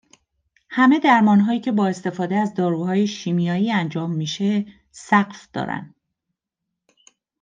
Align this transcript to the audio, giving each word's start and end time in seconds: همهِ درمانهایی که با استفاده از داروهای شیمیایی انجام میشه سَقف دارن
همهِ 0.69 0.99
درمانهایی 0.99 1.59
که 1.59 1.71
با 1.71 1.87
استفاده 1.87 2.35
از 2.35 2.53
داروهای 2.53 3.07
شیمیایی 3.07 3.71
انجام 3.71 4.11
میشه 4.11 4.65
سَقف 4.91 5.47
دارن 5.53 5.95